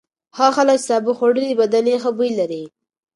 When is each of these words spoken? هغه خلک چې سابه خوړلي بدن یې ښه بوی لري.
هغه 0.37 0.51
خلک 0.57 0.77
چې 0.81 0.85
سابه 0.87 1.11
خوړلي 1.17 1.53
بدن 1.61 1.85
یې 1.91 1.97
ښه 2.03 2.11
بوی 2.17 2.31
لري. 2.39 2.63